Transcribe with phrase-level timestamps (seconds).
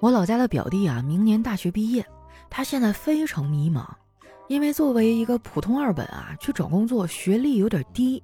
[0.00, 2.06] 我老家的表弟啊，明年大学毕业，
[2.48, 3.84] 他现在非常迷茫，
[4.46, 8.22] 因为作为一个普通二本啊，去找工作学历有点低，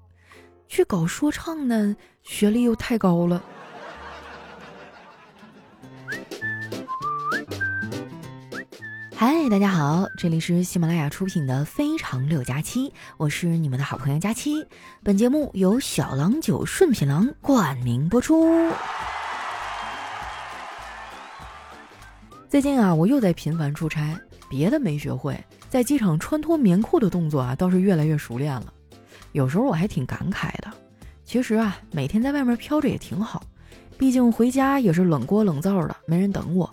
[0.69, 3.43] 去搞说唱呢，学历又太高了。
[9.17, 14.65] 嗨，大家好，这里是喜马拉雅出品的《非常六加七》，我是你们的好朋友佳期。
[15.03, 18.71] 本节目由小郎酒顺品郎冠名播出。
[22.55, 24.17] 最近啊，我又在频繁出差，
[24.49, 25.37] 别的没学会，
[25.69, 28.73] 在机场穿脱棉裤的动作啊，倒是越来越熟练了。
[29.33, 30.71] 有时候我还挺感慨的，
[31.25, 33.43] 其实啊，每天在外面飘着也挺好，
[33.99, 36.73] 毕竟回家也是冷锅冷灶的，没人等我。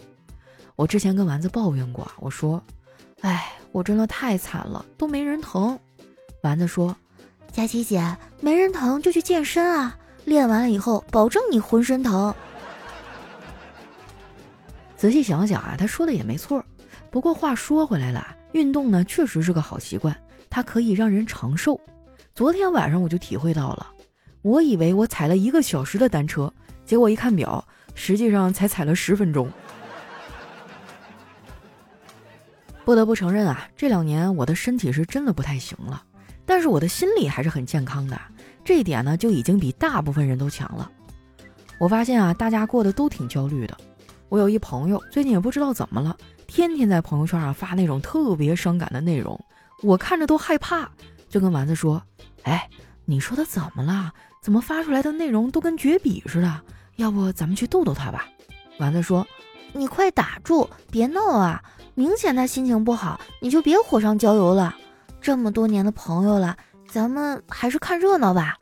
[0.76, 2.62] 我之前跟丸子抱怨过，我说
[3.22, 5.80] ：“哎，我真的太惨了，都没人疼。”
[6.44, 6.96] 丸子说
[7.52, 12.32] ：“佳琪姐，没人疼就去健身啊，练完了以后，保证你浑身疼。”
[15.02, 16.64] 仔细想想啊，他说的也没错。
[17.10, 20.16] 不过话说回来了，运动呢确实是个好习惯，
[20.48, 21.82] 它可以让人长寿。
[22.36, 23.88] 昨天晚上我就体会到了，
[24.44, 26.54] 我以为我踩了一个小时的单车，
[26.86, 29.52] 结果一看表，实际上才踩了十分钟。
[32.86, 36.04] 不得不承认啊，这两年我的身体是真的不太行了，
[36.46, 38.22] 但是我的心理还是很健康的，
[38.64, 40.92] 这一点呢就已经比大部分人都强了。
[41.80, 43.76] 我发现啊，大家过得都挺焦虑的。
[44.32, 46.16] 我有一朋友，最近也不知道怎么了，
[46.48, 49.38] 天天在朋友圈上发那种特别伤感的内容，
[49.84, 50.90] 我看着都害怕，
[51.28, 52.02] 就跟丸子说
[52.44, 52.70] ：“哎，
[53.04, 54.14] 你说他怎么了？
[54.42, 56.62] 怎么发出来的内容都跟绝笔似的？
[56.96, 58.26] 要不咱们去逗逗他吧？”
[58.80, 59.28] 丸子说
[59.76, 61.62] ：“你快打住，别闹啊！
[61.94, 64.74] 明显他心情不好，你就别火上浇油了。
[65.20, 66.56] 这么多年的朋友了，
[66.88, 68.58] 咱们还是看热闹吧。”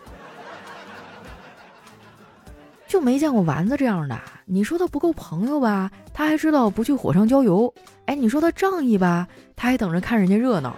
[2.90, 4.20] 就没见过丸子这样的。
[4.46, 7.72] 你说他不够朋友吧，他还知道不去火上浇油。
[8.08, 10.76] 哎，你说他仗义吧，他还等着看人家热闹。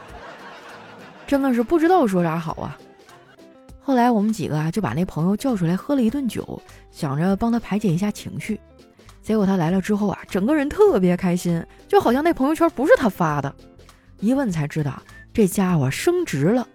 [1.25, 2.77] 真的是不知道说啥好啊。
[3.79, 8.59] 后来我们几个啊就把那朋友叫出来喝了一顿酒，想着帮他排解一下情绪。
[9.21, 13.55] 结果他来了之后啊，整个人特别开心，就好像那朋友圈不是他发的。
[14.19, 16.67] 一问才知道，这家伙升职了。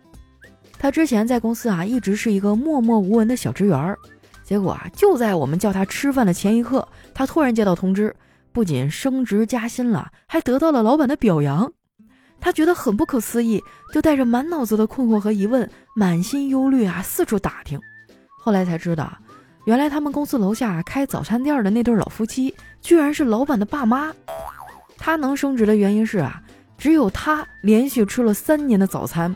[0.79, 3.99] 他之前在公司啊一直是一个默默无闻的小职员儿。
[4.47, 8.15] 结果啊，就在我们叫他吃饭的前一刻，他突然接到通知，
[8.53, 11.73] 不仅升职加薪了，还得到了老板的表扬。
[12.39, 13.61] 他觉得很不可思议，
[13.93, 17.81] 就带着满脑子的困惑和疑问，满心忧虑啊，四处打听。
[18.39, 19.13] 后来才知道，
[19.65, 24.15] 原来他们公司楼下开早餐店的那对老夫妻，居然是老板的爸妈。
[24.97, 26.41] 他能升职的原因是啊，
[26.79, 29.35] 只有他连续吃了三年的早餐，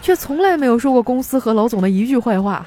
[0.00, 2.64] 却从来没有说过公司和老总的一句坏话。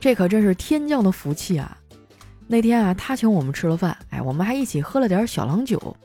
[0.00, 1.76] 这可真是天降的福气啊！
[2.46, 5.96] 那天啊，他请我们吃了饭，哎，我们还一起喝了点小郎酒。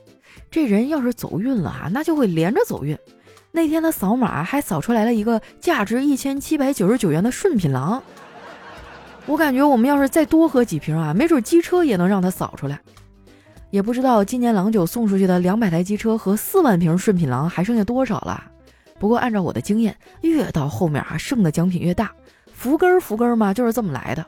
[0.50, 2.98] 这人要是走运了啊，那就会连着走运。
[3.52, 8.02] 那天他扫码还扫出来了一个价值一千七百九十九元的顺品郎。
[9.26, 12.80] 我感觉我们要是再多喝几瓶啊，没准机车也能让他扫出来。
[13.70, 18.50] 也不知道今年郎酒送出去的两百台机车和四万瓶顺品郎还剩下多少了。
[18.98, 22.12] 不过按照我的经验，越到后面啊，剩的奖品越大。
[22.54, 24.24] 福根儿福根儿嘛，就是这么来的。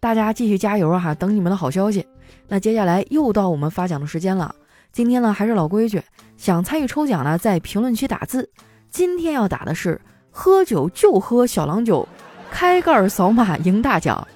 [0.00, 0.98] 大家继续加油啊！
[0.98, 2.04] 哈，等你们的好消息。
[2.48, 4.52] 那接下来又到我们发奖的时间了。
[4.92, 6.02] 今天呢，还是老规矩，
[6.36, 8.48] 想参与抽奖呢，在评论区打字。
[8.90, 10.00] 今天要打的是
[10.30, 12.08] 喝酒就喝小郎酒，
[12.50, 14.26] 开盖扫码赢大奖。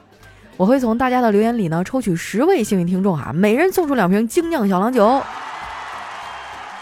[0.56, 5.20] 我会从大家的留言里呢，抽取十位幸运听众哈，每人送出两瓶精酿小郎酒。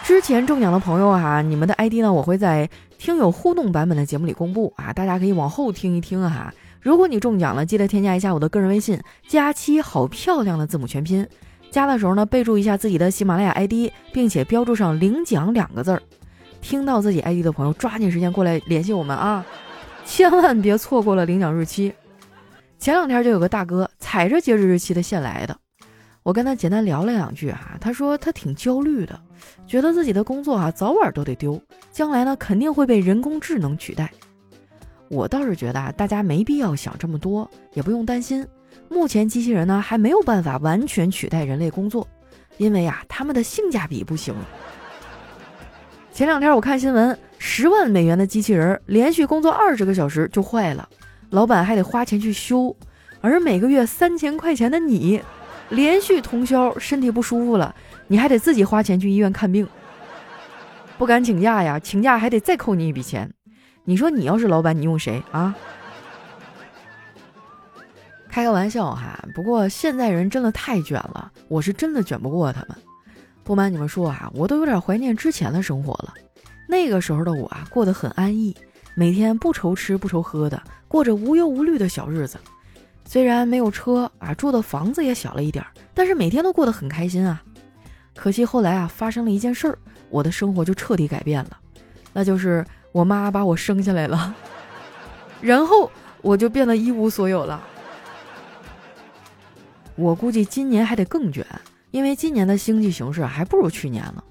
[0.09, 2.67] 之前中奖的朋友哈，你们的 ID 呢，我会在。
[2.97, 6.51] 听友互动版本的节目里公布啊，大家可以往后听一听哈。
[6.81, 11.25] 如果你中奖了，记得添加一下我的个人微信，佳期好漂亮的字母全拼。
[11.69, 16.01] 加的时候呢，备注一下自己的喜马拉雅 ID，并且标注上领奖两个字儿。
[16.59, 19.45] 听到自己 ID 的朋友，抓紧时间过来联系我们啊，
[20.03, 21.93] 千万别错过了领奖日期。
[22.79, 25.55] 前两天就有个大哥踩着截止日期的线来的。
[26.23, 29.17] 我跟他简单聊了两句啊，他说他挺焦虑的，
[29.67, 34.11] 觉得自己的工作啊早晚都得丢，将来呢肯定会被人工智能取代。
[35.09, 38.45] 我倒是觉得啊，大家没必要想这么多，也不用担心。
[38.87, 42.07] 目前机器人呢还没有办法完全取代人类工作，
[42.57, 44.33] 因为啊他们的性价比不行。
[46.11, 50.87] 前两天我看新闻，十万美元的机器人连续工作二十个小时就坏了，
[51.29, 52.75] 老板还得花钱去修，
[53.21, 55.21] 而每个月三千块钱的你。
[55.69, 57.75] 连续通宵，身体不舒服了，
[58.11, 59.65] 你还得自己花钱去医院看病，
[60.97, 63.31] 不敢请假呀，请假还得再扣你一笔钱。
[63.85, 65.55] 你说你要是老板，你用谁啊？
[68.27, 69.23] 开个玩笑哈。
[69.35, 72.75] 不过现在人真的太卷了，我是真的卷不过他们。
[73.43, 76.13] 不瞒你们说啊，我都有点怀念之前的生活了。
[76.67, 78.57] 那个时候的我啊，过得很安逸，
[78.95, 82.39] 每天不愁吃不愁喝的，过着无忧无虑的小日子。
[83.05, 85.65] 虽然没有车啊，住的房子也小了一点，
[85.95, 87.41] 但是每天都过得很开心啊。
[88.19, 89.79] 可惜后来啊，发生了一件事儿，
[90.09, 91.57] 我的生活就彻底改变了，
[92.11, 94.35] 那就是我妈把我生下来了，
[95.39, 95.89] 然后
[96.21, 97.63] 我就变得一无所有了。
[99.95, 101.45] 我估计今年还得更卷，
[101.91, 104.21] 因为今年的经济形势还不如去年呢。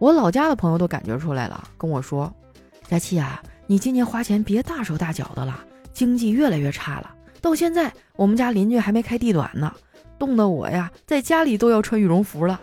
[0.00, 2.34] 我老家的朋友都感觉出来了，跟我说
[2.90, 9.72] ：“佳琪啊，你今年花钱别大手大脚的了，经济越来越差了。”到现在，我们家邻居还没开地暖呢，
[10.18, 12.60] 冻得我呀，在家里都要穿羽绒服了。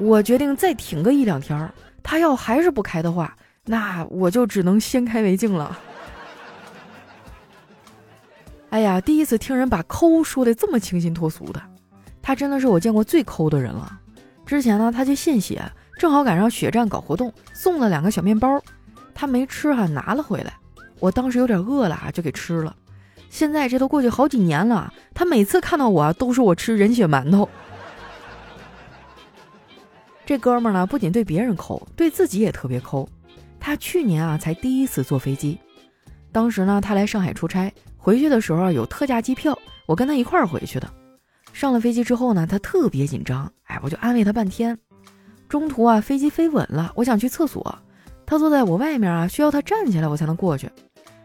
[0.00, 3.36] 我决定再挺个一两天儿，他要还是不开的话，
[3.66, 5.78] 那我就只能先开为敬了。
[8.70, 11.60] 哎呀，第一次听人把抠说的这么清新脱俗的，
[12.22, 14.00] 他真的是我见过最抠的人了。
[14.46, 15.62] 之前呢，他去献血，
[15.98, 18.58] 正好赶上血站搞活动，送了两个小面包，
[19.14, 20.54] 他没吃哈，拿了回来。
[20.98, 22.74] 我当时有点饿了啊，就给吃了。
[23.28, 27.48] 现在这都过去好几年了，他每次看到我都说我吃人血馒头。
[30.30, 33.08] 这哥们儿呢，不仅对别人抠，对自己也特别抠。
[33.58, 35.58] 他去年啊才第一次坐飞机，
[36.30, 40.88] 当时呢他来上海出差，回去的时候有特价机票，我跟他一块儿回去的。
[41.52, 44.78] 上了飞机之后呢，他特别紧张，哎，我就安慰他半天。
[45.48, 47.76] 中途啊飞机飞稳了，我想去厕所，
[48.24, 50.70] 他坐在我外面啊，需要他站起来我才能过去。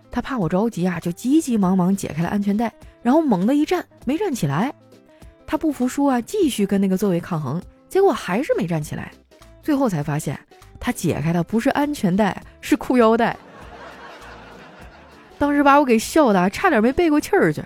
[0.09, 2.73] 他怕我着急啊，就急急忙忙解开了安全带，
[3.03, 4.73] 然后猛地一站，没站起来。
[5.45, 7.61] 他不服输啊，继续跟那个座位抗衡，
[7.95, 9.09] 结果还是没站起来。
[9.63, 10.37] 最后才发现，
[10.81, 13.37] 他解开的不是安全带，是裤腰带。
[15.37, 17.63] 当时把我给笑的，差点没背过气儿去。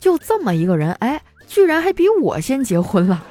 [0.00, 3.22] 就这么一个人，哎，居然还比我先结婚了。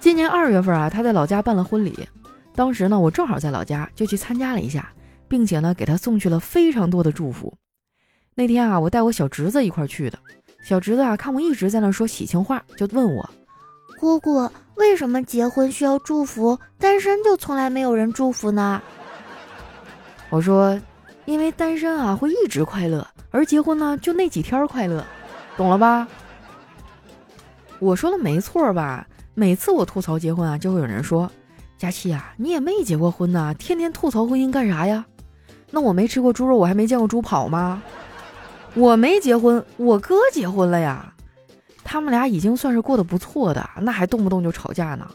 [0.00, 2.08] 今年二月份啊，他在老家办了婚礼，
[2.54, 4.90] 当时呢，我正好在老家，就去参加了一下。
[5.28, 7.52] 并且呢，给他送去了非常多的祝福。
[8.34, 10.18] 那天啊，我带我小侄子一块去的。
[10.64, 13.28] 小侄子啊，看我一直在那说喜庆话，就问我
[14.00, 18.80] ：“姑姑，为什么结婚需要祝福，单身就从来没有人祝福呢？”
[20.30, 20.80] 我说
[21.26, 25.04] ：“因为单身啊会一直快乐，而结婚呢就那几天快乐，
[25.56, 26.06] 懂了吧？”
[27.80, 29.06] 我说的没错吧？
[29.34, 31.30] 每次我吐槽结婚啊，就会有人说
[31.78, 35.04] ：“佳琪啊，你也没结过婚呐，天天吐槽婚姻干啥呀？”
[35.70, 37.82] 那我没吃过猪肉，我还没见过猪跑吗？
[38.74, 41.12] 我没结婚，我哥结婚了呀。
[41.90, 45.10] 他们俩已经算是过得不错的，那还动不动就吵架呢。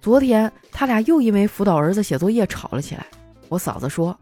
[0.00, 3.06] 昨天他俩又因为辅导儿子写作业吵了起来。
[3.48, 4.18] 我嫂子说：“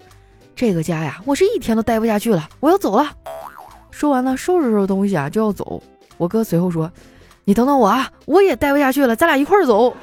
[0.55, 3.11] 这个家呀，我是一天都待不下去了，我要走了。”
[3.91, 5.83] 说完了，收拾收拾东西啊就要走。
[6.19, 6.93] 我哥随后说
[7.45, 9.97] ：“你等等我啊，我也待不下去了，咱俩一块儿走。”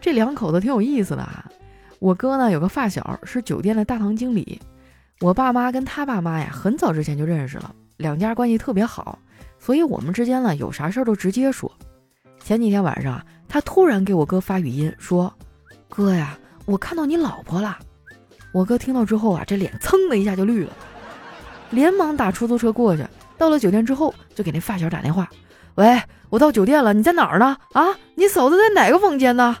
[0.00, 1.48] 这两口子挺有意思的啊。
[2.00, 4.60] 我哥呢有个发小是酒店的大堂经理，
[5.20, 9.18] 我爸妈跟他爸妈呀很早之前就认识了，两家关系特别好，
[9.58, 11.70] 所以我们之间呢有啥事儿都直接说。
[12.42, 15.32] 前几天晚上，他突然给我哥发语音说
[15.86, 17.78] ：“哥呀，我看到你老婆了。”
[18.52, 20.72] 我哥听到之后啊，这脸噌的一下就绿了，
[21.68, 23.06] 连忙打出租车过去。
[23.36, 25.28] 到了酒店之后，就给那发小打电话
[25.76, 27.54] ：“喂，我到酒店了，你在哪儿呢？
[27.74, 29.56] 啊，你嫂子在哪个房间呢？”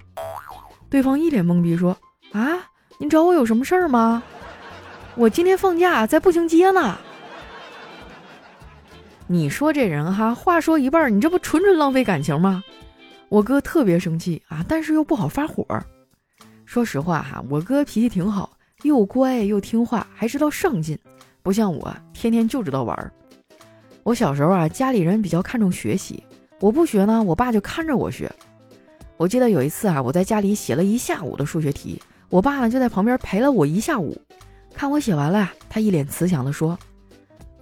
[0.88, 1.94] 对方一脸懵逼说。
[2.32, 2.56] 啊，
[2.98, 4.22] 你找我有什么事儿吗？
[5.14, 6.96] 我今天放假在步行街呢。
[9.32, 12.64] 你说这人哈，话说一半，你这不纯纯浪费感情吗？
[13.28, 15.64] 我哥特别生气啊，但是又不好发火。
[16.64, 18.50] 说实话哈，我哥脾气挺好，
[18.82, 20.98] 又乖又听话，还知道上进，
[21.44, 23.12] 不像我天天就知道玩。
[24.02, 26.20] 我小时候啊，家里人比较看重学习，
[26.58, 28.28] 我不学呢，我爸就看着我学。
[29.16, 32.02] 我记得有一次啊，我在家里写了一下午的数学题。
[32.30, 34.20] 我爸呢就在旁边陪了我一下午，
[34.74, 36.76] 看我写完了，他一脸慈祥的说：“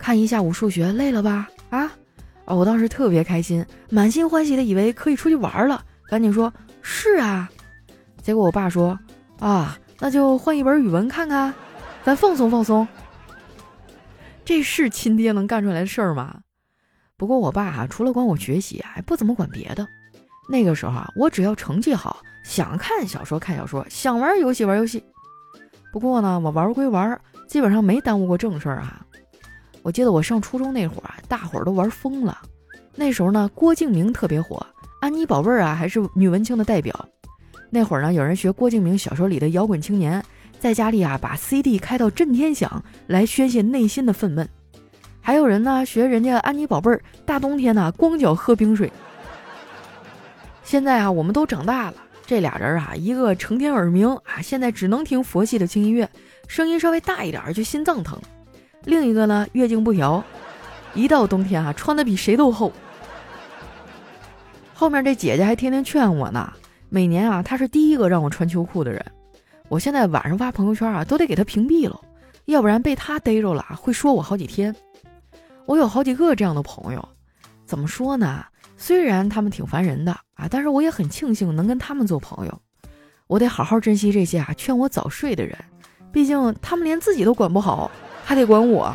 [0.00, 1.46] 看一下午数学累了吧？
[2.48, 6.50] 啊，我当时特别开心，满心欢喜的以为可以出去玩了，赶紧说
[6.80, 7.46] 是啊。
[8.22, 8.98] 结果我爸说：
[9.38, 11.52] 啊，那就换一本语文看看，
[12.04, 12.88] 咱放松放松。
[14.46, 16.40] 这是亲爹能干出来的事儿吗？
[17.18, 19.86] 不过我爸啊除了管我学习，还不怎么管别的。
[20.48, 22.22] 那个时候啊，我只要成绩好。
[22.44, 25.04] 想看小说看小说，想玩游戏玩游戏。
[25.92, 29.04] 不过呢，我玩归玩，基本上没耽误过正事儿啊。
[29.82, 32.38] 我记得我上初中那会儿啊，大伙儿都玩疯了。
[32.94, 34.64] 那时候呢，郭敬明特别火，
[35.00, 37.08] 安妮宝贝儿啊还是女文青的代表。
[37.70, 40.22] 那会儿呢，有人学郭敬明小说里的摇滚青年，
[40.58, 44.46] 在家里啊把 CD 开到震天响，来宣泄内心的愤懑。
[45.20, 48.90] 还有人呢学人家安妮宝贝儿，大冬天呢光脚喝冰水。
[50.64, 51.94] 现在啊，我们都长大了，
[52.26, 56.08] 这俩人啊，一个成天耳鸣啊，现在只能听佛系的轻音乐，
[56.46, 58.18] 声音稍微大一点就心脏疼；
[58.88, 60.24] 另一个呢月经不调，
[60.94, 62.72] 一到冬天啊穿的比谁都厚。
[64.72, 66.50] 后面这姐姐还天天劝我呢，
[66.88, 69.04] 每年啊她是第一个让我穿秋裤的人，
[69.68, 72.00] 我现在晚上发朋友圈啊都得给她屏蔽了，
[72.46, 74.74] 要不然被她逮着了会说我好几天。
[75.66, 77.08] 我有好几个这样的朋友，
[77.66, 78.42] 怎么说呢？
[78.78, 82.62] 虽然他们挺烦人的啊，但是我也很庆幸能跟他们做朋友。
[83.26, 85.54] 我得好好珍惜这些啊劝我早睡的人，
[86.10, 87.90] 毕竟他们连自己都管不好，
[88.28, 88.94] 还得管我。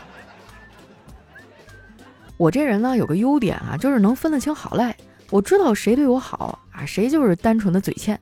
[2.38, 4.96] 我这人呢有个优点啊，就是能分得清好赖。
[5.32, 8.20] 我知道谁对我好啊，谁就是单纯的嘴欠。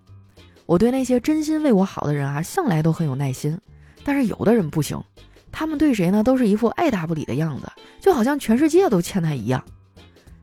[0.65, 3.60] 我对那些真心为我好的人啊，向来都很有耐心。
[4.06, 4.98] 但是有的人不行。
[5.51, 9.62] 他们对谁呢，都是一副爱答不理的样子，就好像全世界都欠他一样。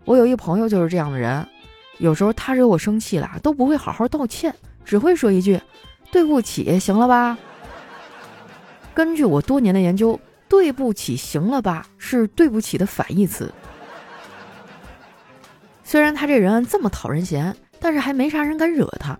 [0.04, 1.48] 我有一朋友就是这样的人，
[1.96, 5.58] 有时候他惹我生气了，都不会好好道歉，只会说一句
[6.12, 7.38] “对不起”，行了吧？
[8.92, 13.52] 根据我多年的研究，“对不起”行了吧是“对不起”的反义词。
[15.84, 19.18] 虽然他这人这么讨人嫌，但是还没啥人敢惹他，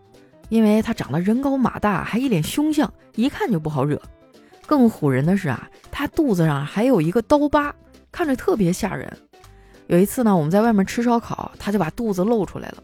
[0.48, 4.00] 因为他长得人高马大，还一脸凶相，一看就不好惹。
[4.66, 7.74] 更唬人的是啊，他肚子上还有一个刀疤，
[8.12, 9.10] 看着特别吓人。
[9.86, 12.82] 有一次呢，我们在外面吃烧烤，他就把肚子露出来了。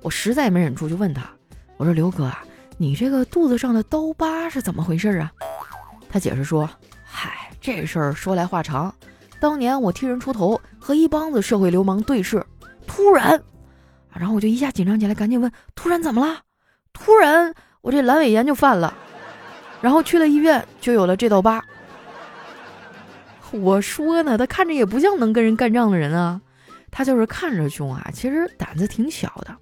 [0.00, 1.28] 我实在没忍住，就问他
[1.76, 2.42] ：“我说刘哥啊，
[2.78, 5.30] 你这个肚子上的刀疤是怎么回事啊？”
[6.08, 6.66] 他解释说：“，
[7.66, 8.94] 这事儿说来话长。
[9.40, 12.40] 当年我替人出头，和一帮子社会流氓对视，
[12.86, 13.42] 突然，
[14.14, 16.42] 然后我就一下紧张起来，赶紧问：突然怎么了？
[16.92, 18.96] 突然我这阑尾炎就犯了。”
[19.82, 21.60] 然后去了医院，就有了这道疤。
[23.50, 26.40] 我说呢，他看着也不像能跟人干仗的人啊，
[26.92, 29.52] 他就是看着凶啊，其实胆子挺小的。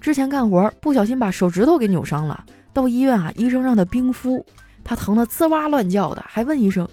[0.00, 4.44] 之前干活不小心把手指头给扭伤了，到医院啊，医生让他冰敷，
[4.88, 6.88] 他疼得吱哇乱叫的，还问医生：“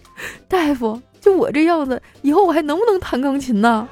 [0.50, 3.88] 大夫，就我这样子，以后我还能不能弹钢琴呢？”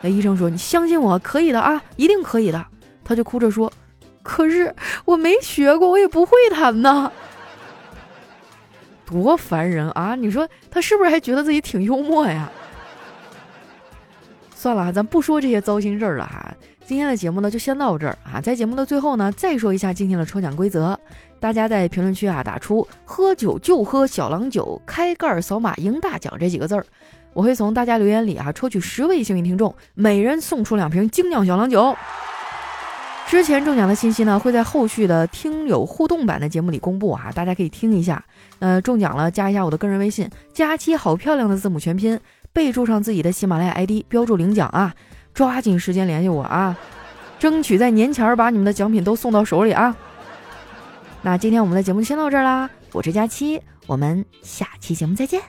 [0.00, 2.66] 那医生说：“你相信我，可以的啊，一定可以的。”
[3.04, 3.70] 他就哭着说
[4.24, 4.74] ：“可是
[5.04, 7.12] 我没学过，我也不会弹呢。”
[9.04, 10.14] 多烦人啊！
[10.14, 12.50] 你说他是不是还觉得自己挺幽默呀？
[14.54, 16.54] 算了，咱不说这些糟心事儿了哈。
[16.86, 18.40] 今天的节目呢，就先到这儿啊。
[18.40, 20.98] 在节目的最后呢，再说一下今天的抽奖规则：
[21.40, 26.84] 大家在评论区啊打出“喝酒就喝小郎酒，开盖扫码赢大奖”这几个字儿，
[27.32, 31.96] 我会从大家留言里啊抽取十位幸运听众，每人送出两瓶精酿小郎酒。
[33.26, 38.22] 之前中奖的信息呢，会在后续的听友互动版的节目里公布啊，大家可以听一下。
[38.58, 42.18] 呃，中奖了，加一下我的个人微信，佳期好漂亮的字母全拼，
[42.52, 44.92] 备注上自己的喜马拉雅 ID，标注领奖啊，
[45.32, 46.76] 抓紧时间联系我啊，
[47.38, 49.96] 争取在年前把你们的奖品都送到手里啊。
[51.22, 55.42] 那今天我们的节目就先到这儿啦，我是佳期，我们下期节目再见。